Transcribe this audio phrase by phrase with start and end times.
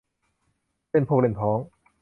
[0.89, 1.59] เล่นพวกเล่นพ้อง